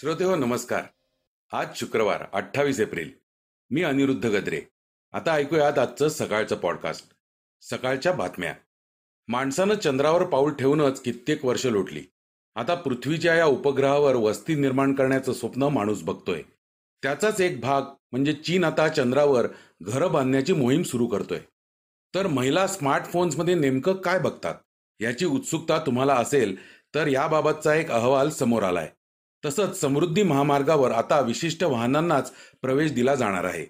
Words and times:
श्रोते 0.00 0.24
हो 0.24 0.36
नमस्कार. 0.36 0.82
आज 1.52 1.66
शुक्रवार 1.76 2.24
अठ्ठावीस 2.32 2.80
एप्रिल. 2.80 3.10
मी 3.70 3.82
अनिरुद्ध 3.82 4.26
गद्रे. 4.26 4.62
आता 5.12 5.32
ऐकूयात 5.32 5.78
आजचं 5.78 6.08
सकाळचं 6.08 6.56
पॉडकास्ट 6.56 7.06
सकाळच्या 7.60 8.12
बातम्या. 8.12 8.54
माणसानं 9.28 9.74
चंद्रावर 9.74 10.24
पाऊल 10.24 10.54
ठेवूनच 10.54 11.02
कित्येक 11.02 11.44
वर्ष 11.44 11.66
लोटली. 11.66 12.02
आता 12.54 12.74
पृथ्वीच्या 12.74 13.34
या 13.34 13.46
उपग्रहावर 13.46 14.14
वस्ती 14.14 14.54
निर्माण 14.54 14.94
करण्याचं 14.94 15.32
स्वप्न 15.32 15.62
माणूस 15.62 16.02
बघतोय. 16.02 16.42
त्याचाच 17.02 17.40
एक 17.40 17.60
भाग 17.60 17.82
म्हणजे 18.12 18.32
चीन 18.32 18.64
आता 18.64 18.88
चंद्रावर 18.88 19.46
घरं 19.82 20.12
बांधण्याची 20.12 20.52
मोहीम 20.52 20.82
सुरू 20.82 21.06
करतोय. 21.06 21.40
तर 22.14 22.26
महिला 22.26 22.66
स्मार्टफोन्समध्ये 22.66 23.54
नेमकं 23.54 23.92
काय 23.92 24.18
बघतात? 24.18 24.54
याची 25.00 25.24
उत्सुकता 25.24 25.78
तुम्हाला 25.78 26.14
असेल 26.14 26.56
तर 26.94 27.06
याबाबतचा 27.06 27.74
एक 27.74 27.90
अहवाल 27.90 28.30
समोर 28.30 28.62
आलाय. 28.62 28.92
तसंच 29.44 29.80
समृद्धी 29.80 30.22
महामार्गावर 30.22 30.90
आता 30.90 31.20
विशिष्ट 31.20 31.64
वाहनांनाच 31.64 32.32
प्रवेश 32.62 32.92
दिला 32.92 33.14
जाणार 33.14 33.44
आहे. 33.44 33.64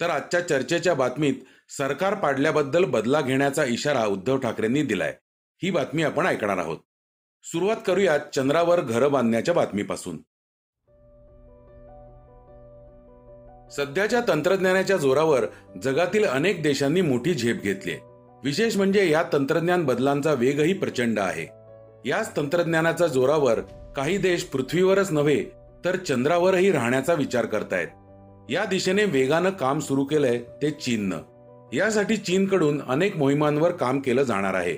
तर 0.00 0.10
आजच्या 0.10 0.48
चर्चेच्या 0.48 0.94
बातमीत 0.94 1.34
सरकार 1.78 2.14
पाडल्याबद्दल 2.14 2.84
बदला 2.84 3.20
घेण्याचा 3.20 3.64
इशारा 3.64 4.06
उद्धव 4.06 4.36
ठाकरेंनी 4.38 4.82
दिलाय. 4.82 5.16
ही 5.62 5.70
बातमी 5.70 6.02
आपण 6.02 6.26
ऐकणार 6.26 6.58
आहोत. 6.58 6.78
सुरुवात 7.42 7.76
करूयात 7.86 8.20
चंद्रावर 8.34 8.80
घरं 8.80 9.12
बांधण्याच्या 9.12 9.54
बातमीपासून. 9.54 10.16
सध्याच्या 13.70 14.20
तंत्रज्ञानाच्या 14.28 14.96
जोरावर 14.96 15.44
जगातील 15.82 16.24
अनेक 16.24 16.62
देशांनी 16.62 17.00
मोठी 17.00 17.34
झेप 17.34 17.62
घेतली 17.62 17.94
विशेष 18.44 18.76
म्हणजे 18.76 19.10
या 19.10 19.24
तंत्रज्ञान 19.32 19.84
बदलांचा 19.84 20.32
वेगही 20.32 20.72
प्रचंड 20.72 21.18
आहे. 21.18 21.46
याच 22.08 22.36
तंत्रज्ञानाच्या 22.36 23.06
जोरावर 23.06 23.60
काही 23.96 24.18
देश 24.18 24.42
पृथ्वीवरच 24.42 25.12
नव्हे 25.12 25.44
तर 25.84 25.96
चंद्रावरही 25.96 26.72
राहण्याचा 26.72 27.14
विचार 27.14 27.46
करतायत. 27.46 27.88
या 28.50 28.64
दिशेने 28.64 29.04
वेगानं 29.04 29.50
काम 29.50 29.78
सुरू 29.78 30.04
केलंय 30.04 30.38
ते 30.62 30.70
चीननं. 30.70 31.18
यासाठी 31.72 32.16
चीनकडून 32.16 32.82
अनेक 32.88 33.16
मोहिमांवर 33.16 33.70
काम 33.70 34.00
केलं 34.00 34.22
जाणार 34.22 34.54
आहे. 34.54 34.74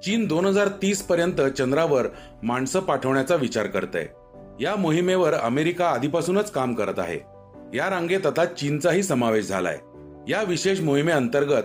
चीन 0.00 0.26
दोन 0.26 0.46
हजार 0.46 0.68
तीस 0.68 1.02
पर्यंत 1.02 1.40
चंद्रावर 1.40 2.06
माणसं 2.42 2.80
पाठवण्याचा 2.80 3.34
विचार 3.34 3.66
करत 3.66 3.96
आहे 3.96 4.06
या 4.64 4.76
मोहिमेवर 4.76 5.34
अमेरिका 5.34 5.88
आधीपासूनच 5.88 6.50
काम 6.50 6.74
करत 6.74 6.98
आहे. 6.98 7.18
या 7.76 7.90
रांगेत 7.90 8.26
आता 8.26 8.44
चीनचाही 8.44 9.02
समावेश 9.02 9.48
झालाय. 9.48 9.78
या 10.28 10.42
विशेष 10.42 10.80
मोहिमेअंतर्गत 10.80 11.62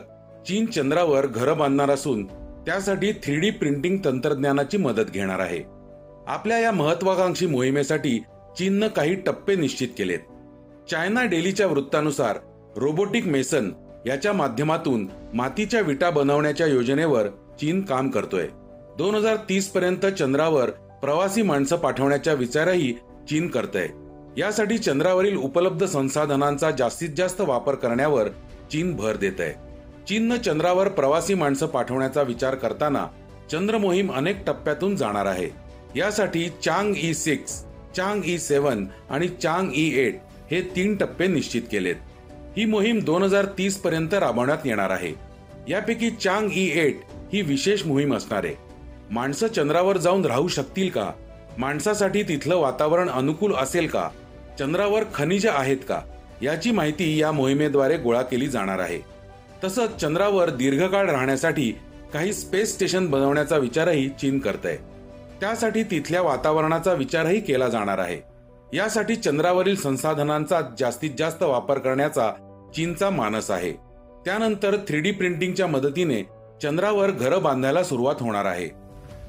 चीन 0.47 0.65
चंद्रावर 0.65 1.25
घरं 1.25 1.57
बांधणार 1.57 1.89
असून 1.89 2.25
त्यासाठी 2.65 3.11
थ्री 3.11 3.39
डी 3.39 3.49
प्रिंटिंग 3.49 3.97
तंत्रज्ञानाची 4.05 4.77
मदत 4.77 5.11
घेणार 5.13 5.39
आहे. 5.39 5.70
आपल्या 6.31 6.57
या 6.59 6.71
महत्वाकांक्षी 6.71 7.45
मोहिमेसाठी 7.45 8.19
चीननं 8.57 8.87
काही 8.87 9.15
टप्पे 9.15 9.55
निश्चित 9.55 9.87
केलेत. 9.97 10.19
चायना 10.89 11.23
डेलीच्या 11.25 11.67
वृत्तानुसार 11.67 12.37
रोबोटिक 12.75 13.25
मेसन 13.27 13.71
याच्या 14.07 14.33
माध्यमातून 14.33 15.07
मातीच्या 15.33 15.81
विटा 15.81 16.09
बनवण्याच्या 16.09 16.67
योजनेवर 16.67 17.27
चीन 17.59 17.81
काम 17.81 18.09
करतोय. 18.09 18.47
दोन 18.97 19.15
हजार 19.15 19.35
तीस 19.49 19.67
पर्यंत 19.67 20.05
चंद्रावर 20.05 20.69
प्रवासी 21.01 21.41
माणसं 21.41 21.75
पाठवण्याचा 21.75 22.33
विचारही 22.33 22.93
चीन 23.29 23.47
करतय. 23.47 23.87
यासाठी 24.37 24.77
चंद्रावरील 24.77 25.37
उपलब्ध 25.37 25.85
संसाधनांचा 25.85 26.71
जास्तीत 26.71 27.09
जास्त 27.17 27.41
वापर 27.41 27.75
करण्यावर 27.75 28.27
चीन 28.71 28.95
भर 28.95 29.15
देत 29.15 29.39
आहे 29.39 29.51
चीननं 30.07 30.35
चंद्रावर 30.35 30.87
प्रवासी 30.89 31.33
माणसं 31.33 31.65
पाठवण्याचा 31.65 32.21
विचार 32.21 32.55
करताना 32.55 33.05
चंद्र 33.51 33.77
मोहीम 33.77 34.11
अनेक 34.11 34.45
टप्प्यातून 34.47 34.95
जाणार 34.95 35.25
आहे. 35.25 35.60
यासाठी 35.95 36.49
चांग 36.49 36.93
ई 36.97 37.13
सिक्स 37.13 37.63
चांग 37.95 38.21
ई 38.25 38.37
सेव्हन 38.37 38.85
आणि 39.09 39.27
चांग 39.27 39.71
ई 39.75 39.99
एट 39.99 40.19
हे 40.51 40.61
तीन 40.61 40.95
टप्पे 40.95 41.27
निश्चित 41.27 41.61
केलेत. 41.71 41.95
ही 42.57 42.65
मोहीम 42.65 42.99
दोन 42.99 43.23
हजार 43.23 43.45
तीस 43.45 43.77
पर्यंत 43.77 44.13
राबवण्यात 44.13 44.57
येणार 44.65 44.89
आहे. 44.89 45.13
यापैकी 45.69 46.09
चांग 46.09 46.57
ई 46.57 46.65
एट 46.79 46.99
ही 47.33 47.41
विशेष 47.41 47.85
मोहीम 47.85 48.15
असणार 48.15 48.43
आहे. 48.43 48.55
माणसं 49.11 49.47
चंद्रावर 49.47 49.97
जाऊन 49.97 50.25
राहू 50.25 50.47
शकतील 50.47 50.89
का? 50.89 51.11
माणसासाठी 51.57 52.23
तिथलं 52.23 52.55
वातावरण 52.55 53.09
अनुकूल 53.09 53.53
असेल 53.55 53.87
का? 53.87 54.09
चंद्रावर 54.59 55.03
खनिज 55.13 55.47
आहेत 55.47 55.77
का? 55.77 56.01
याची 56.41 56.71
माहिती 56.71 57.21
या 57.21 57.31
मोहिमेद्वारे 57.31 57.97
गोळा 57.97 58.21
केली 58.21 58.47
जाणार 58.47 58.79
आहे. 58.79 58.99
तसंच 59.63 59.95
चंद्रावर 59.95 60.49
दीर्घकाळ 60.49 61.09
राहण्यासाठी 61.09 61.71
काही 62.13 62.33
स्पेस 62.33 62.73
स्टेशन 62.73 63.07
बनवण्याचा 63.07 63.57
विचारही 63.57 64.09
चीन 64.09 64.39
करत 64.39 64.65
आहे 64.65 64.90
त्यासाठी 65.41 65.83
तिथल्या 65.83 66.21
वातावरणाचा 66.21 66.93
विचारही 66.93 67.39
केला 67.39 67.67
जाणार 67.67 67.97
आहे. 67.97 68.21
यासाठी 68.77 69.15
चंद्रावरील 69.15 69.75
संसाधनांचा 69.75 70.61
जास्तीत 70.79 71.11
जास्त 71.17 71.43
वापर 71.43 71.77
करण्याचा 71.77 72.31
चीनचा 72.75 73.09
मानस 73.09 73.51
आहे. 73.51 73.71
त्यानंतर 74.25 74.75
थ्री 74.87 74.99
डी 74.99 75.11
प्रिंटिंगच्या 75.11 75.67
मदतीने 75.67 76.23
चंद्रावर 76.63 77.11
घरं 77.11 77.43
बांधायला 77.43 77.83
सुरुवात 77.83 78.15
होणार 78.19 78.45
आहे. 78.45 78.65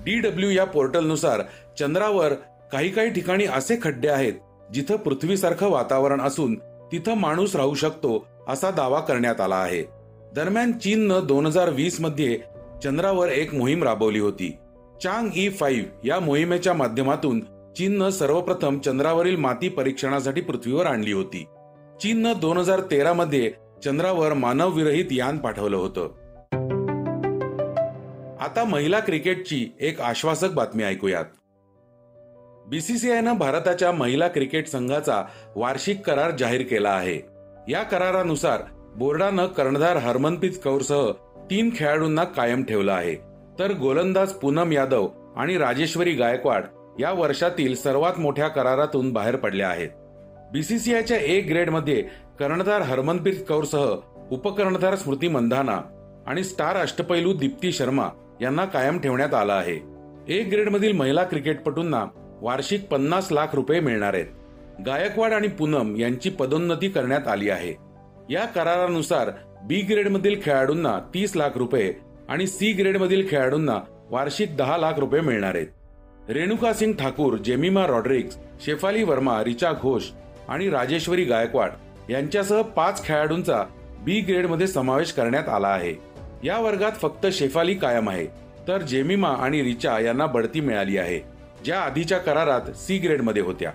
डी 0.04 0.18
डब्ल्यू 0.18 0.50
या 0.50 0.64
पोर्टलनुसार 0.64 1.42
चंद्रावर 1.78 2.32
काही 2.72 2.88
काही 2.88 3.10
ठिकाणी 3.10 3.44
असे 3.44 3.78
खड्डे 3.82 4.08
आहेत 4.08 4.32
जिथं 4.72 4.96
पृथ्वीसारखं 4.96 5.68
वातावरण 5.68 6.20
असून 6.20 6.54
तिथं 6.92 7.14
माणूस 7.14 7.56
राहू 7.56 7.74
शकतो 7.74 8.26
असा 8.48 8.70
दावा 8.70 9.00
करण्यात 9.00 9.40
आला 9.40 9.56
आहे. 9.56 9.84
दरम्यान 10.34 10.72
चीननं 10.72 11.20
दोन 11.26 11.46
हजार 11.46 11.70
वीसमध्ये 11.70 12.38
चंद्रावर 12.84 13.28
एक 13.28 13.54
मोहीम 13.54 13.82
राबवली 13.82 14.18
होती. 14.18 14.56
चांग 15.02 15.28
ई 15.36 15.48
फाईव्ह 15.48 15.88
या 16.04 16.20
मोहिमेच्या 16.20 16.72
माध्यमातून 16.72 17.40
चीननं 17.76 18.10
सर्वप्रथम 18.10 18.78
चंद्रावरील 18.78 19.36
माती 19.36 19.68
परीक्षणासाठी 19.68 20.40
पृथ्वीवर 20.40 20.86
आणली 20.86 21.12
होती. 21.12 21.44
चीननं 22.00 22.32
दोन 22.40 22.56
हजार 22.56 22.80
तेरा 22.80 23.12
मध्ये 23.12 23.52
चंद्रावर 23.84 24.34
मानवविरहित 24.34 25.04
यान 25.10 25.38
पाठवलं 25.38 25.76
होतं. 25.76 26.06
आता 28.40 28.64
महिला 28.66 29.00
क्रिकेटची 29.00 29.68
एक 29.80 30.00
आश्वासक 30.00 30.50
बातमी 30.50 30.82
ऐकूयात. 30.82 31.24
बीसीसीआयनं 32.68 33.36
भारताच्या 33.36 33.92
महिला 33.92 34.28
क्रिकेट 34.28 34.68
संघाचा 34.68 35.24
वार्षिक 35.56 36.06
करार 36.06 36.30
जाहीर 36.30 36.62
केला 36.62 36.90
आहे. 36.90 37.20
या 37.68 37.82
करारानुसार 37.82 38.60
बोर्डानं 38.96 39.46
कर्णधार 39.46 39.96
हरमनप्रीत 39.96 40.52
कौरसह 40.64 41.10
तीन 41.50 41.70
खेळाडूंना 41.76 42.24
कायम 42.24 42.64
ठेवलं 42.64 42.92
आहे. 42.92 43.31
तर 43.58 43.72
गोलंदाज 43.72 44.32
पूनम 44.32 44.72
यादव 44.72 45.08
आणि 45.36 45.56
राजेश्वरी 45.58 46.12
गायकवाड 46.12 46.64
या 47.00 47.12
वर्षातील 47.12 47.74
सर्वात 47.74 48.18
मोठ्या 48.18 48.48
करारातून 48.48 49.12
बाहेर 49.12 49.36
पडल्या 49.36 49.68
आहेत. 49.68 49.88
बीसीसीआयच्या 50.52 51.16
ए 51.16 51.40
ग्रेडमध्ये 51.40 52.02
कर्णधार 52.38 52.82
हरमनप्रीत 52.82 53.44
कौरसह 53.48 53.94
उपकर्णधार 54.30 54.94
स्मृती 54.96 55.28
मंधाना 55.28 55.80
आणि 56.26 56.44
स्टार 56.44 56.76
अष्टपैलू 56.76 57.32
दीप्ती 57.32 57.72
शर्मा 57.72 58.08
यांना 58.40 58.64
कायम 58.64 58.98
ठेवण्यात 58.98 59.34
आलं 59.34 59.52
आहे. 59.52 59.78
ए 60.28 60.42
ग्रेडमधील 60.42 60.92
महिला 60.92 61.24
क्रिकेटपटूंना 61.24 62.04
वार्षिक 62.40 62.88
पन्नास 62.88 63.32
लाख 63.32 63.54
रुपये 63.54 63.80
मिळणार 63.80 64.14
आहेत. 64.14 64.26
गायकवाड 64.86 65.32
आणि 65.32 65.48
पूनम 65.48 65.96
यांची 65.96 66.30
पदोन्नती 66.30 66.88
करण्यात 66.88 67.28
आली 67.28 67.50
आहे. 67.50 67.74
या 68.30 68.44
करारानुसार 68.44 69.30
बी 69.64 69.80
ग्रेडमधील 69.80 70.40
खेळाडूंना 70.42 70.98
तीस 71.14 71.36
लाख 71.36 71.56
रुपये 71.56 71.92
आणि 72.28 72.46
सी 72.46 72.72
ग्रेडमधील 72.72 73.26
खेळाडूंना 73.30 73.78
वार्षिक 74.10 74.56
दहा 74.56 74.76
लाख 74.78 74.98
रुपये 74.98 75.20
मिळणार 75.20 75.54
आहेत. 75.54 75.66
रेणुका 76.28 76.72
सिंग 76.72 76.92
ठाकूर 76.92 77.36
जेमिमा 77.36 77.86
रॉड्रिक्स 77.86 78.36
शेफाली 78.64 79.02
वर्मा 79.02 79.42
रिचा 79.44 79.72
घोष 79.72 80.10
आणि 80.48 80.68
राजेश्वरी 80.70 81.24
गायकवाड 81.24 82.10
यांच्यासह 82.10 82.60
पाच 82.76 83.04
खेळाडूंचा 83.04 83.62
बी 84.04 84.20
ग्रेडमध्ये 84.20 84.66
समावेश 84.66 85.12
करण्यात 85.12 85.48
आला 85.48 85.68
आहे. 85.68 85.94
या 86.44 86.58
वर्गात 86.58 86.92
फक्त 86.92 87.26
शेफाली 87.32 87.74
कायम 87.74 88.08
आहे 88.08 88.26
तर 88.68 88.82
जेमिमा 88.82 89.28
आणि 89.28 89.62
रिचा 89.62 89.98
यांना 90.00 90.26
बढती 90.26 90.60
मिळाली 90.60 90.96
आहे 90.98 91.20
ज्या 91.64 91.80
आधीच्या 91.80 92.18
करारात 92.18 92.70
सी 92.76 92.98
ग्रेडमध्ये 92.98 93.42
होत्या. 93.42 93.70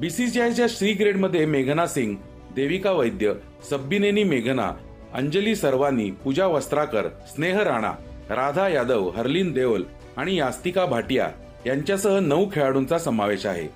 बीसीसीआयच्या 0.00 0.68
सी 0.68 0.92
ग्रेडमध्ये 0.92 1.44
मेघना 1.46 1.86
सिंग 1.86 2.14
देविका 2.54 2.92
वैद्य 2.92 3.32
सब्बिनेनी 3.70 4.24
मेघना 4.24 4.70
अंजली 5.14 5.56
सर्वानी 5.56 6.10
पूजा 6.10 6.46
वस्त्राकर 6.46 7.08
स्नेह 7.08 7.62
राणा 7.62 7.92
राधा 8.30 8.68
यादव 8.68 9.10
हरलीन 9.10 9.52
देओल 9.52 9.84
आणि 10.16 10.36
यास्तिका 10.36 10.86
भाटिया 10.86 11.30
यांच्यासह 11.66 12.18
नऊ 12.18 12.46
खेळाडूंचा 12.52 12.98
समावेश 12.98 13.46
आहे. 13.46 13.68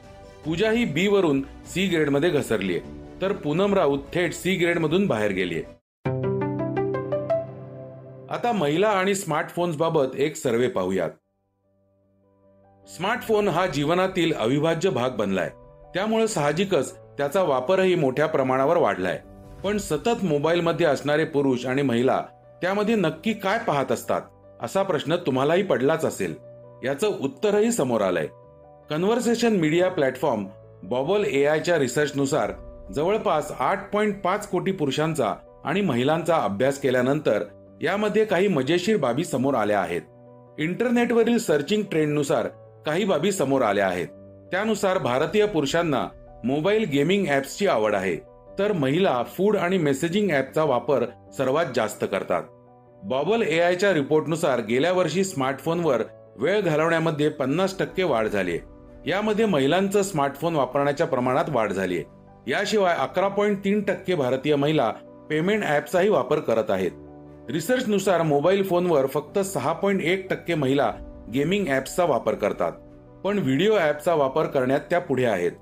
पूजा 0.45 0.71
ही 0.71 0.85
बी 0.85 1.09
वरून 1.09 1.43
सी 1.43 1.87
ग्रेडमध्ये 1.87 2.31
घसरली 2.31 2.77
आहे. 2.77 3.01
तर 3.23 3.33
पूनम 3.33 3.75
राऊत 3.75 3.99
थेट 4.15 4.33
सी 4.33 4.55
ग्रेडमधून 4.55 5.07
बाहेर 5.07 5.33
गेली 5.33 5.55
आहे. 5.55 5.81
आता 8.31 8.53
महिला 8.55 8.89
आणि 8.89 9.15
स्मार्टफोन्स 9.15 9.77
बाबत 9.77 10.17
एक 10.17 10.37
सर्वे 10.37 10.69
पाहूयात. 10.69 11.11
स्मार्टफोन 12.89 13.49
हा 13.49 13.67
जीवनातील 13.67 14.33
अविभाज्य 14.33 14.91
भाग 14.91 15.11
बनलाय. 15.11 15.49
त्यामुळे 15.95 16.29
साहजिकच 16.29 16.97
त्याचा 16.97 17.43
वापरही 17.43 17.95
मोठ्या 17.95 18.27
प्रमाणावर 18.27 18.77
वाढलाय. 18.77 19.21
पण 19.65 19.79
सतत 19.79 20.25
मोबाईलमध्ये 20.25 20.87
असणारे 20.87 21.25
पुरुष 21.25 21.67
आणि 21.67 21.83
महिला 21.83 22.23
त्यामध्ये 22.63 22.95
नक्की 22.95 23.33
काय 23.33 23.59
पाहत 23.59 23.93
असतात 23.93 24.21
असा 24.61 24.83
प्रश्न 24.83 25.17
तुम्हालाही 25.17 25.63
पडलाच 25.63 26.05
असेल. 26.05 26.35
याचं 26.85 27.19
उत्तरही 27.21 27.73
समोर 27.73 28.01
आलंय. 28.01 28.27
Conversation 28.91 29.57
media 29.57 29.89
platform 29.89 30.47
Bobble 30.83 31.25
A 31.25 31.45
आयच्या 31.45 31.79
रिसर्चनुसार 31.79 32.53
जवळपास 32.95 33.53
आठ 33.59 33.93
पॉईंट 33.93 34.21
पाच 34.23 34.49
कोटी 34.49 34.73
पुरुषांचा 34.73 35.35
आणि 35.65 35.81
महिलांचा 35.81 36.37
अभ्यास 36.37 36.79
केल्यानंतर 36.79 37.43
यामध्ये 37.83 38.25
काही 38.25 38.49
मजेशीर 38.49 38.97
बाबी 38.97 39.25
समोर 39.25 39.55
आल्या 39.55 39.81
आहेत. 39.81 40.03
इंटरनेटवरील 40.59 41.39
सर्चिंग 41.39 41.83
ट्रेंडनुसार 41.83 42.49
काही 42.87 43.05
बाबी 43.05 43.33
समोर 43.33 43.63
आल्या 43.63 43.87
आहेत. 43.87 44.09
त्यानुसार 44.51 44.99
भारतीय 44.99 45.47
पुरुषांना 45.47 46.07
मोबाईल 46.45 46.85
गेमिंग 46.85 47.27
ऍप्सची 47.29 47.67
आवड 47.67 47.95
आहे. 47.95 48.30
तर 48.61 48.73
महिला 48.73 49.23
फूड 49.37 49.57
आणि 49.57 49.79
मेसेजिंग 49.79 50.31
ऍपचा 50.31 50.65
वापर 50.65 51.05
सर्वात 51.37 51.67
जास्त 51.77 52.05
करतात. 52.05 52.43
बॉबल 53.03 53.43
ए 53.43 53.59
आयच्या 53.61 53.93
रिपोर्टनुसार 53.95 54.61
गेल्या 54.61 54.93
वर्षी 54.93 55.25
स्मार्टफोनवर 55.25 56.03
वेळ 56.37 56.61
घालवण्यामध्ये 56.61 57.29
पन्नास 57.29 57.79
टक्के 57.79 58.03
वाढ 58.03 58.27
झाली 58.27 58.59
यामध्ये 59.07 59.47
महिलांचं 59.47 60.03
स्मार्टफोन 60.03 60.57
वापरण्याच्या 60.57 61.07
प्रमाणात 61.07 61.45
वाढ 61.49 61.73
झाली 61.73 62.03
याशिवाय 62.47 62.95
अकरा 62.95 63.29
पॉईंट 63.29 63.65
तीन 63.65 63.81
टक्के 63.83 64.15
भारतीय 64.15 64.57
महिला 64.57 64.91
पेमेंट 65.31 65.65
ऍपचाही 65.65 66.09
वापर 66.09 66.39
करत 66.39 66.71
आहेत. 66.71 66.91
रिसर्चनुसार 67.51 68.23
मोबाईल 68.23 68.63
फोनवर 68.63 69.07
फक्त 69.07 69.39
सहा 69.39 69.73
पॉईंट 69.73 70.01
एक 70.01 70.31
टक्के 70.31 70.55
महिला 70.55 70.93
गेमिंग 71.35 71.69
ऍप्सचा 71.69 72.05
वापर 72.05 72.35
करतात. 72.35 72.73
पण 73.25 73.39
व्हिडिओ 73.39 73.79
ऍपचा 73.79 74.15
वापर 74.15 74.47
करण्यात 74.47 74.81
त्या 74.81 74.99
पुढे 74.99 75.25
आहेत. 75.25 75.53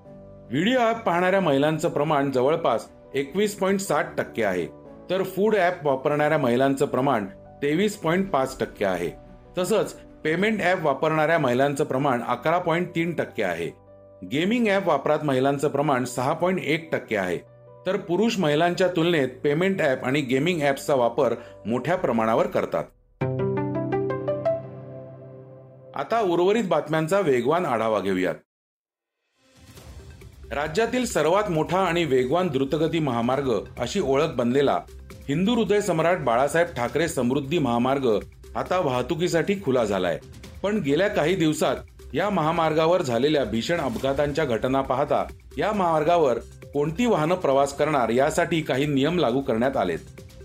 व्हिडिओ 0.51 0.79
ॲप 0.81 1.03
पाहणाऱ्या 1.05 1.41
महिलांचं 1.41 1.89
प्रमाण 1.89 2.31
जवळपास 2.33 2.87
एकवीस 3.15 3.57
पॉईंट 3.59 3.81
साठ 3.81 4.17
टक्के 4.19 4.43
आहे. 4.45 4.67
तर 5.11 5.23
फूड 5.23 5.55
ॲप 5.57 5.87
वापरणाऱ्या 5.87 6.39
महिलांचं 6.39 6.87
प्रमाण 6.87 7.27
तेवीस 7.63 7.97
पॉईंट 7.97 8.31
पाच 8.31 8.59
टक्के 8.61 8.85
आहे. 8.85 9.11
तसंच 9.59 9.93
पेमेंट 10.25 10.63
ॲप 10.63 10.85
वापरणाऱ्या 10.85 11.39
महिलांचं 11.39 11.85
प्रमाण 11.85 12.23
अकरा 12.29 12.59
पॉईंट 12.59 12.89
तीन 12.95 13.13
टक्के 13.15 13.43
आहे. 13.43 13.71
गेमिंग 14.23 14.67
ॲप 14.69 14.89
वापरात 14.89 15.25
महिलांचं 15.25 15.69
प्रमाण 15.69 16.05
सहा 16.05 16.33
पॉईंट 16.33 16.61
एक 16.61 16.91
टक्के 16.93 17.17
आहे. 17.17 17.39
तर 17.87 17.97
पुरुष 17.99 18.39
महिलांच्या 18.39 18.89
तुलनेत 18.89 19.39
पेमेंट 19.45 19.83
ॲप 19.83 20.05
आणि 20.05 20.21
गेमिंग 20.21 20.63
ॲप्सचा 20.63 20.95
वापर 20.95 21.35
मोठ्या 21.67 21.97
प्रमाणावर 21.97 22.47
करतात. 22.47 22.85
आता 25.97 26.21
उर्वरित 26.21 26.65
बातम्यांचा 26.65 27.21
वेगवान 27.21 27.67
आढावा 27.67 28.01
घेऊयात. 28.01 28.35
राज्यातील 30.53 31.05
सर्वात 31.07 31.51
मोठा 31.51 31.79
आणि 31.79 32.05
वेगवान 32.05 32.49
द्रुतगती 32.49 32.99
महामार्ग 32.99 33.51
अशी 33.79 34.01
ओळख 34.01 34.29
बनलेला 34.37 34.81
हिंदू 35.29 35.55
हृदय 35.55 35.81
सम्राट 35.81 36.19
बाळासाहेब 36.19 36.69
ठाकरे 36.77 37.09
समृद्धी 37.09 37.59
महामार्ग 37.59 38.19
आता 38.57 38.79
वाहतुकीसाठी 38.79 39.55
खुला 39.65 39.85
झालाय. 39.85 40.19
पण 40.63 40.79
गेल्या 40.79 41.09
काही 41.09 41.35
दिवसात 41.35 41.77
या 42.15 42.31
महामार्गावर 42.31 43.03
झालेल्या 43.03 43.45
भीषण 43.45 43.81
अपघातांच्या 43.81 44.45
घटना 44.45 44.81
पाहता 44.81 45.25
या 45.59 45.73
महामार्गावर 45.73 46.39
कोणती 46.73 47.07
वाहनं 47.07 47.35
प्रवास 47.35 47.77
करणार 47.77 48.09
यासाठी 48.09 48.61
काही 48.61 48.87
नियम 48.87 49.19
लागू 49.19 49.41
करण्यात 49.41 49.77
आलेत. 49.77 49.99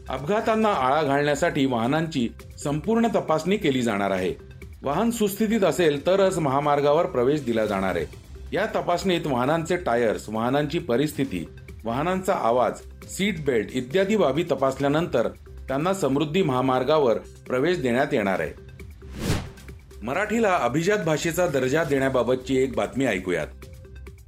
अपघातांना 0.09 0.69
आळा 0.69 1.01
घालण्यासाठी 1.03 1.65
वाहनांची 1.65 2.29
संपूर्ण 2.63 3.07
तपासणी 3.07 3.57
केली 3.57 3.81
जाणार 3.81 4.11
आहे. 4.11 4.33
वाहन 4.83 5.11
सुस्थितीत 5.11 5.63
असेल 5.63 6.05
तरच 6.05 6.38
महामार्गावर 6.38 7.05
प्रवेश 7.05 7.44
दिला 7.44 7.65
जाणार 7.65 7.95
आहे. 7.95 8.23
या 8.53 8.65
तपासणीत 8.65 9.21
वाहनांचे 9.25 9.75
टायर्स 9.75 10.29
वाहनांची 10.29 10.79
परिस्थिती 10.79 11.45
वाहनांचा 11.83 12.33
आवाज 12.33 12.73
सीट 13.09 13.45
बेल्ट 13.45 13.69
इत्यादी 13.73 14.15
बाबी 14.15 14.44
तपासल्यानंतर 14.44 15.27
त्यांना 15.67 15.94
समृद्धी 15.94 16.41
महामार्गावर 16.41 17.17
प्रवेश 17.47 17.77
देण्यात 17.77 18.13
येणार 18.13 18.39
आहे. 18.39 18.51
मराठीला 20.03 20.55
अभिजात 20.55 20.97
भाषेचा 20.97 21.47
दर्जा 21.47 21.83
देण्याबाबतची 21.83 22.57
एक 22.57 22.75
बातमी 22.75 23.05
ऐकूयात. 23.05 23.47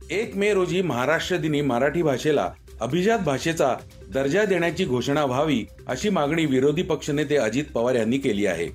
एक 0.10 0.36
मे 0.36 0.54
रोजी 0.54 0.82
महाराष्ट्र 0.82 1.38
दिनी 1.38 1.62
मराठी 1.62 2.02
भाषेला 2.02 2.52
अभिजात 2.82 3.20
भाषेचा 3.20 3.76
दर्जा 4.14 4.46
देण्याची 4.46 4.86
घोषणा 4.86 5.26
व्हावी 5.26 5.66
अशी 5.88 6.10
मागणी 6.10 6.46
विरोधी 6.46 6.82
पक्षनेते 6.82 7.36
अजित 7.36 7.66
पवार 7.74 7.96
यांनी 7.96 8.18
केली 8.18 8.46
आहे. 8.46 8.68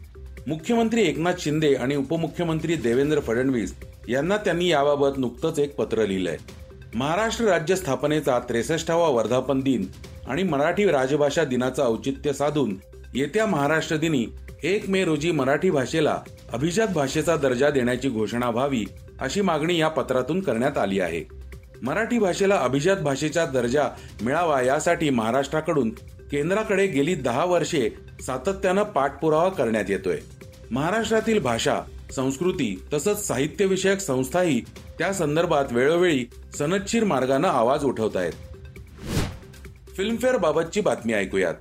मुख्यमंत्री 0.47 1.03
एकनाथ 1.03 1.33
शिंदे 1.39 1.75
आणि 1.75 1.97
उपमुख्यमंत्री 1.97 2.75
देवेंद्र 2.75 3.21
फडणवीस 3.21 3.75
यांना 4.09 4.37
त्यांनी 4.37 4.69
याबाबत 4.69 5.19
नुकतंच 5.19 5.59
एक 5.59 5.75
पत्र 5.77 6.07
लिहिलंय. 6.07 6.37
महाराष्ट्र 6.95 7.45
राज्य 7.45 7.77
स्थापनेचा 7.77 8.39
त्रेसष्टावा 8.39 9.09
वर्धापन 9.09 9.61
दिन 9.61 9.87
आणि 10.29 10.43
मराठी 10.43 10.85
राजभाषा 10.85 11.45
दिनाचं 11.45 11.83
औचित्य 11.83 12.33
साधून 12.33 12.77
येत्या 13.15 13.47
महाराष्ट्र 13.47 13.97
दिनी 13.97 14.27
एक 14.63 14.89
मे 14.89 15.05
रोजी 15.05 15.31
मराठी 15.31 15.71
भाषेला 15.71 16.21
अभिजात 16.53 16.89
भाषेचा 16.89 17.37
दर्जा 17.37 17.71
देण्याची 17.71 18.09
घोषणा 18.09 18.51
व्हावी 18.51 18.85
अशी 19.21 19.41
मागणी 19.41 19.79
या 19.79 19.89
पत्रातून 19.89 20.41
करण्यात 20.41 20.79
आली 20.79 21.01
आहे. 21.01 21.25
मराठी 21.83 22.19
भाषेला 22.19 22.57
अभिजात 22.57 22.97
भाषेचा 22.97 23.47
दर्जा 23.47 23.85
मिळावा 24.23 24.63
यासाठी 24.63 25.11
महाराष्ट्राकडून 25.11 25.91
केंद्राकडे 26.31 26.87
गेली 26.87 27.15
दहा 27.15 27.45
वर्षे 27.45 27.91
सातत्यानं 28.21 28.83
पाठपुरावा 28.83 29.49
करण्यात 29.49 29.85
येतोय. 29.89 30.19
महाराष्ट्रातील 30.71 31.39
भाषा 31.39 31.81
संस्कृती 32.11 32.83
तसंच 32.93 33.27
साहित्यविषयक 33.27 33.99
संस्थाही 33.99 34.61
त्या 34.99 35.13
संदर्भात 35.13 35.65
वेळोवेळी 35.71 36.27
सनदशीर 36.59 37.05
मार्गानं 37.05 37.49
आवाज 37.49 37.85
उठवत 37.85 38.17
आहेत. 38.17 38.33
फिल्मफेअर 39.97 40.37
बाबतची 40.37 40.81
बातमी 40.81 41.13
ऐकूयात. 41.13 41.55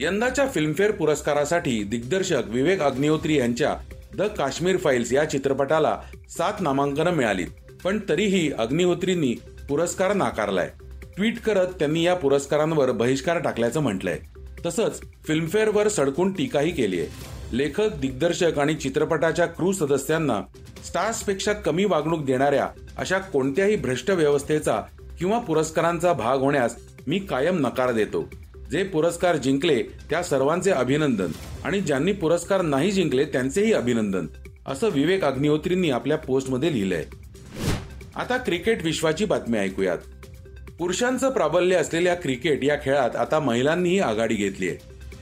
यंदाच्या 0.00 0.48
फिल्मफेअर 0.48 0.90
पुरस्कारासाठी 0.90 1.82
दिग्दर्शक 1.82 2.42
विवेक 2.46 2.80
अग्निहोत्री 2.80 3.38
यांच्या 3.38 3.76
द 4.14 4.22
काश्मीर 4.22 4.76
फाईल्स 4.76 5.12
या 5.12 5.24
चित्रपटाला 5.24 5.98
सात 6.28 6.52
नामांकनं 6.60 7.10
मिळाली 7.10 7.44
पण 7.84 7.98
तरीही 8.08 8.52
अग्निहोत्रींनी 8.52 9.34
पुरस्कार 9.68 10.12
नाकारलाय. 10.12 10.70
ट्विट 11.16 11.38
करत 11.38 11.66
त्यांनी 11.66 12.06
या 12.06 12.14
पुरस्कारांवर 12.14 12.90
बहिष्कार 12.90 13.38
टाकल्याचं 13.38 13.80
म्हटलंय. 13.80 14.18
तसंच 14.66 15.00
फिल्मफेअरवर 15.26 15.88
सडकून 15.88 16.32
टीकाही 16.32 16.70
केली 16.70 17.00
आहे 17.00 17.39
लेखक 17.52 17.96
दिग्दर्शक 17.96 18.58
आणि 18.58 18.74
चित्रपटाच्या 18.74 19.46
क्रू 19.46 19.72
सदस्यांना 19.72 20.40
स्टार्सपेक्षा 20.86 21.52
कमी 21.52 21.84
वागणूक 21.84 22.24
देणाऱ्या 22.24 22.68
अशा 22.98 23.18
कोणत्याही 23.18 23.76
भ्रष्ट 23.76 24.10
व्यवस्थेचा 24.10 24.80
किंवा 25.18 25.38
पुरस्कारांचा 25.38 26.12
भाग 26.12 26.38
होण्यास 26.38 26.76
मी 27.06 27.18
कायम 27.18 27.58
नकार 27.66 27.92
देतो. 27.92 28.28
जे 28.70 28.82
पुरस्कार 28.82 29.36
जिंकले 29.36 29.82
त्या 29.82 30.22
सर्वांचे 30.22 30.70
अभिनंदन 30.70 31.32
आणि 31.64 31.80
ज्यांनी 31.80 32.12
पुरस्कार 32.12 32.62
नाही 32.62 32.90
जिंकले 32.90 33.24
त्यांचेही 33.24 33.72
अभिनंदन 33.72 34.26
असं 34.66 34.88
विवेक 34.88 35.24
अग्निहोत्रींनी 35.24 35.90
आपल्या 35.90 36.18
पोस्टमध्ये 36.18 36.72
लिहिलंय. 36.72 37.04
आता 38.16 38.36
क्रिकेट 38.36 38.82
विश्वाची 38.82 39.24
बातमी 39.24 39.58
ऐकूयात. 39.58 39.98
पुरुषांचं 40.78 41.30
प्राबल्य 41.30 41.76
असलेल्या 41.76 42.14
क्रिकेट 42.14 42.64
या 42.64 42.76
खेळात 42.76 43.16
आता 43.16 43.40
महिलांनीही 43.40 43.98
आघाडी 43.98 44.34
घेतली 44.34 44.68
आहे 44.68 44.78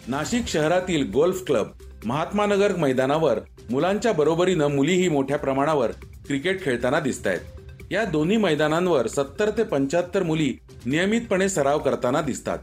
नाशिक 0.09 0.47
शहरातील 0.49 1.11
गोल्फ 1.11 1.43
क्लब 1.47 1.67
महात्मानगर 2.07 2.77
मैदानावर 2.77 3.39
मुलांच्या 3.71 4.13
बरोबरीनं 4.13 4.67
मुलीही 4.67 5.09
मोठ्या 5.09 5.39
प्रमाणावर 5.39 5.91
क्रिकेट 6.27 6.65
खेळताना 6.65 7.01
दिसत 7.01 7.27
आहेत 7.27 7.93
या 7.93 8.05
दोन्ही 8.05 8.37
मैदानांवर 8.37 9.07
सत्तर 9.07 9.51
ते 9.51 9.63
पंच्याहत्तर 9.63 10.23
मुली 10.23 10.53
नियमितपणे 10.87 11.49
सराव 11.49 11.79
करताना 11.79 12.21
दिसतात. 12.21 12.59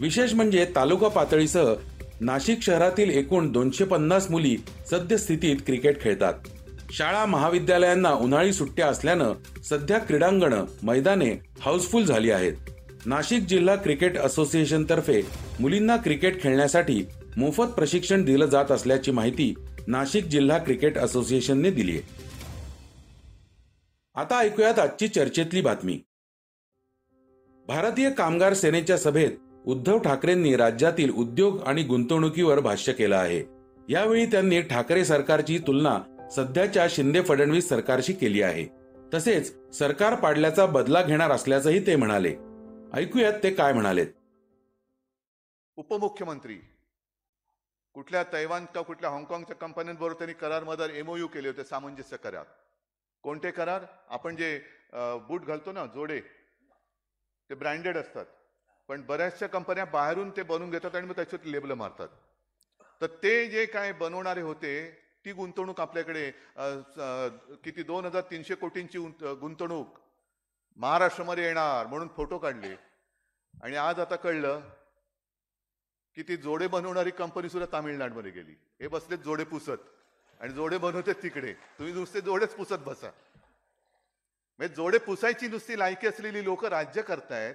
विशेष 0.00 0.34
म्हणजे 0.34 0.66
तालुका 0.76 1.08
पातळीसह 1.08 1.72
नाशिक 2.20 2.62
शहरातील 2.62 3.10
एकूण 3.10 3.52
दोनशे 3.52 3.84
पन्नास 3.84 4.30
मुली 4.30 4.56
सद्यस्थितीत 4.90 5.56
क्रिकेट 5.66 6.00
खेळतात. 6.00 6.34
शाळा 6.92 7.24
महाविद्यालयांना 7.26 8.10
उन्हाळी 8.10 8.52
सुट्ट्या 8.52 8.86
असल्यानं 8.86 9.32
सध्या 9.70 9.98
क्रीडांगणं 9.98 10.64
मैदाने 10.82 11.30
हाऊसफुल 11.60 12.04
झाली 12.04 12.30
आहेत. 12.30 12.52
नाशिक 13.06 13.42
जिल्हा 13.42 13.74
क्रिकेट 13.76 14.18
असोसिएशन 14.18 14.84
तर्फे 14.90 15.22
मुलींना 15.60 15.96
क्रिकेट 15.96 16.42
खेळण्यासाठी 16.42 17.02
मोफत 17.36 17.72
प्रशिक्षण 17.76 18.24
दिलं 18.24 18.46
जात 18.46 18.72
असल्याची 18.72 19.10
माहिती 19.10 19.54
नाशिक 19.86 20.24
जिल्हा 20.24 20.58
क्रिकेट 20.58 20.98
असोसिएशनने 20.98 21.70
दिली 21.70 21.92
आहे 21.92 22.02
आता 24.14 24.38
ऐकूयात 24.38 24.78
आजची 24.78 25.08
चर्चेतली 25.08 25.60
बातमी. 25.60 25.98
भारतीय 27.68 28.10
कामगार 28.10 28.54
सेनेच्या 28.54 28.98
सभेत 28.98 29.30
उद्धव 29.66 29.98
ठाकरेंनी 29.98 30.56
राज्यातील 30.56 31.10
उद्योग 31.10 31.62
आणि 31.62 31.82
गुंतवणुकीवर 31.82 32.60
भाष्य 32.60 32.92
केलं 32.92 33.16
आहे. 33.16 33.42
यावेळी 33.88 34.26
त्यांनी 34.26 34.60
ठाकरे 34.60 35.04
सरकारची 35.04 35.58
तुलना 35.58 35.98
सध्याच्या 36.36 36.86
शिंदे 36.90 37.22
फडणवीस 37.22 37.68
सरकारशी 37.68 38.12
केली 38.12 38.42
आहे. 38.42 38.66
तसेच 39.14 39.54
सरकार 39.78 40.14
पाडल्याचा 40.14 40.66
बदला 40.66 41.02
घेणार 41.02 41.30
असल्याचंही 41.30 41.86
ते 41.86 41.96
म्हणाले. 41.96 42.34
ऐकूयात 42.94 43.32
ते 43.42 43.50
काय 43.50 43.72
म्हणालेत. 43.72 44.06
उपमुख्यमंत्री 45.76 46.56
कुठल्या 47.96 48.22
तैवान 48.32 48.64
का 48.74 48.82
कुठल्या 48.82 49.10
हाँगकाँगच्या 49.10 49.56
कंपन्यांबरोबर 49.56 50.14
त्यांनी 50.18 50.34
करार 50.34 50.64
मधार 50.64 50.90
एमओयू 50.90 51.26
केले 51.28 51.48
होते 51.48 51.64
सामंजस्य 51.64 52.16
करार. 52.16 52.44
कोणते 53.24 53.50
करार? 53.50 53.84
आपण 54.08 54.36
जे 54.36 54.58
बूट 55.28 55.44
घालतो 55.44 55.72
ना 55.72 55.84
जोडे 55.94 56.20
ते 57.50 57.54
ब्रँडेड 57.54 57.96
असतात. 57.96 58.26
पण 58.88 59.02
बऱ्याचशा 59.06 59.46
कंपन्या 59.46 59.84
बाहेरून 59.84 60.30
ते 60.36 60.42
बनवून 60.42 60.70
घेतात 60.70 60.94
आणि 60.96 61.06
मग 61.06 61.14
त्याच्यावर 61.16 61.46
लेबल 61.46 61.72
मारतात. 61.72 62.08
तर 63.00 63.06
ते 63.22 63.46
जे 63.50 63.64
काय 63.66 63.92
बनवणारे 63.92 64.40
होते 64.40 64.74
ती 65.24 65.32
गुंतवणूक 65.32 65.80
आपल्याकडे 65.80 66.30
किती 67.64 67.82
दोन 67.82 68.04
हजार 68.04 68.22
तीनशे 68.30 68.54
कोटींची 68.54 68.98
गुंतवणूक 69.40 69.98
महाराष्ट्रामध्ये 70.78 71.44
येणार 71.44 71.86
म्हणून 71.86 72.08
फोटो 72.16 72.38
काढले. 72.38 72.74
आणि 73.54 73.76
आज 73.76 74.00
आता 74.00 74.16
कळलं 74.16 74.60
की 76.14 76.22
ती 76.22 76.36
जोडे 76.36 76.66
बनवणारी 76.66 77.10
कंपनी 77.10 77.48
सुद्धा 77.48 77.72
तामिळनाडूमध्ये 77.72 78.30
गेली. 78.30 78.52
हे 78.80 78.88
बसले 78.88 79.16
जोडे 79.16 79.44
पुसत. 79.44 79.82
आणि 80.40 80.52
जोडे 80.52 80.78
बनवते 80.78 81.12
तिकडे. 81.12 81.52
तुम्ही 81.52 81.94
नुसते 81.94 82.20
जोडेच 82.20 82.54
पुसत 82.54 82.74
बसा. 82.74 83.10
म्हणजे 84.58 84.74
जोडे 84.74 84.98
पुसायची 84.98 85.48
नुसती 85.48 85.78
लायकी 85.78 86.06
असलेली 86.06 86.44
लोक 86.44 86.64
राज्य 86.64 87.02
करतायत. 87.02 87.54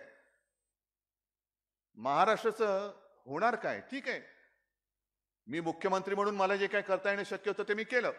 महाराष्ट्राचं 1.95 2.93
होणार 3.25 3.55
काय? 3.55 3.81
ठीक 3.81 4.07
आहे. 4.07 4.21
मी 5.47 5.59
मुख्यमंत्री 5.59 6.15
म्हणून 6.15 6.35
मला 6.35 6.55
जे 6.55 6.67
काय 6.67 6.81
करता 6.81 7.09
येणं 7.09 7.23
शक्य 7.23 7.51
होतं 7.51 7.63
ते 7.67 7.73
मी 7.73 7.83
केलं. 7.83 8.11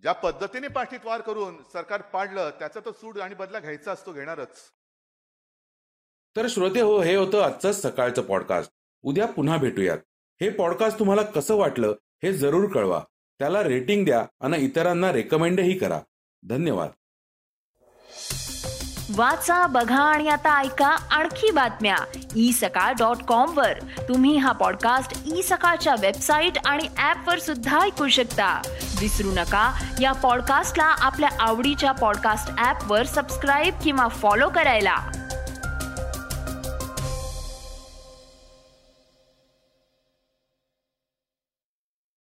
ज्या 0.00 0.12
पद्धतीने 0.12 0.68
पाठीत 0.68 1.00
वार 1.04 1.20
करून 1.20 1.62
सरकार 1.62 2.02
पाडलं 2.02 2.50
त्याचा 2.50 2.80
तो 2.84 2.92
सूड 2.92 3.18
आणि 3.18 3.34
बदला 3.34 3.60
घ्यायचा 3.60 3.92
असतो 3.92 4.12
घेणारच. 4.12 4.72
तर 6.36 6.46
श्रोते 6.50 6.80
हो 6.80 7.00
हे 7.00 7.16
होतं 7.16 7.42
आजचं 7.42 7.72
सकाळचं 7.72 8.22
पॉडकास्ट 8.22 8.72
उद्या 9.02 9.26
पुन्हा 9.26 9.56
भेटूयात. 9.56 9.98
हे 10.40 10.50
पॉडकास्ट 10.50 10.98
तुम्हाला 10.98 11.22
कसं 11.22 11.54
वाटलं 11.54 11.94
हे 12.22 12.32
जरूर 12.32 12.70
कळवा. 12.72 13.00
त्याला 13.38 13.62
रेटिंग 13.62 14.04
द्या 14.04 14.24
आणि 14.40 14.58
इतरांना 14.58 15.12
रेकमेंडही 15.12 15.78
करा. 15.78 16.00
धन्यवाद. 16.42 16.88
वाचा 19.14 19.66
बघा 19.66 20.02
आणि 20.02 20.28
आता 20.28 20.60
ऐका 20.60 20.86
आणखी 20.86 21.50
बातम्या. 21.50 21.96
ई 22.36 22.52
सकाळ 22.52 22.92
डॉट 22.92 23.16
कॉम 23.16 23.58
वर. 23.58 23.72
तुम्ही 24.08 24.36
हा 24.36 24.52
पॉडकास्ट 24.52 25.22
ई 25.36 25.42
सकाळच्या 25.42 25.94
वेबसाईट 26.00 26.52
आणि 26.66 26.88
ऍप 26.98 27.28
वर 27.28 27.38
सुद्धा 27.38 27.80
ऐकू 27.80 28.08
शकता. 28.08 28.62
विसरू 29.00 29.30
नका 29.30 29.82
या 30.00 30.12
पॉडकास्टला 30.12 30.84
आपल्या 30.84 31.30
आवडीच्या 31.40 31.92
पॉडकास्ट 31.92 32.64
ऍप 32.64 32.92
वर 32.92 33.06
सबस्क्राईब 33.06 33.74
किंवा 33.84 34.08
फॉलो 34.08 34.48
करायला. 34.48 34.96